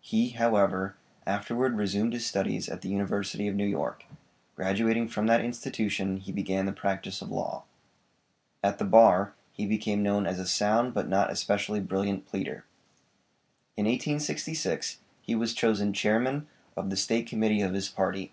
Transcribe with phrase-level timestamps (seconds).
[0.00, 0.94] He, however,
[1.26, 4.04] afterward resumed his studies at the University of New York;
[4.54, 7.64] graduating from that institution he began the practice of law.
[8.62, 12.64] At the bar he became known as a sound, but not especially brilliant pleader.
[13.76, 16.46] In 1866 he was chosen Chairman
[16.76, 18.30] of the State Committee of his party.